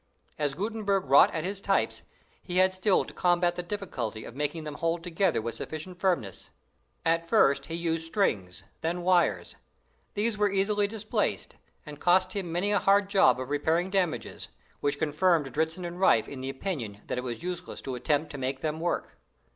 As 0.39 0.55
Gutenberg 0.55 1.05
wrought 1.07 1.31
at 1.31 1.43
his 1.43 1.61
types, 1.61 2.01
he 2.41 2.57
had 2.57 2.73
still 2.73 3.05
to 3.05 3.13
combat 3.13 3.53
the 3.53 3.61
difficulty 3.61 4.25
of 4.25 4.35
making 4.35 4.63
them 4.63 4.73
hold 4.73 5.03
together 5.03 5.43
with 5.43 5.53
sufficient 5.53 5.99
firmness. 5.99 6.49
At 7.05 7.29
first 7.29 7.67
he 7.67 7.75
used 7.75 8.07
strings, 8.07 8.63
then 8.81 9.03
wires. 9.03 9.57
These 10.15 10.39
were 10.39 10.49
easily 10.49 10.87
displaced, 10.87 11.53
and 11.85 11.99
cost 11.99 12.33
him 12.33 12.51
many 12.51 12.71
a 12.71 12.79
hard 12.79 13.11
job 13.11 13.39
of 13.39 13.51
repairing 13.51 13.91
damages, 13.91 14.47
which 14.79 14.97
confirmed 14.97 15.53
Dritzhn 15.53 15.85
and 15.85 15.99
Riffe 15.99 16.27
in 16.27 16.41
the 16.41 16.49
opinion 16.49 17.01
that 17.05 17.19
it 17.19 17.23
was 17.23 17.43
useless 17.43 17.79
to 17.83 17.93
attempt 17.93 18.31
to 18.31 18.39
make 18.39 18.61
them 18.61 18.79
work. 18.79 19.19